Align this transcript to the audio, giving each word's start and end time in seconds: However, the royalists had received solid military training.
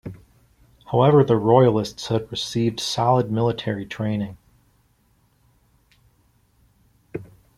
However, 0.87 1.23
the 1.23 1.35
royalists 1.35 2.07
had 2.07 2.31
received 2.31 2.79
solid 2.79 3.31
military 3.31 3.85
training. 3.85 4.35